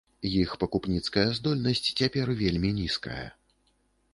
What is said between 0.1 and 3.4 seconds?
Іх пакупніцкая здольнасць цяпер вельмі нізкая.